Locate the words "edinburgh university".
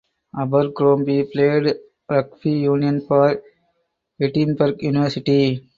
4.19-5.69